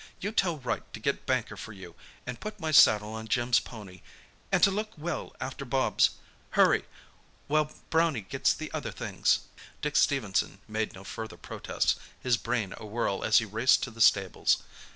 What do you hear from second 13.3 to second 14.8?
he raced to the stables.